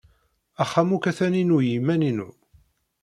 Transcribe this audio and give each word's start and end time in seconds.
Axxam 0.63 0.89
akk 0.95 1.05
atan 1.09 1.33
inu 1.41 1.57
i 1.61 1.67
yiman-inu. 1.69 2.29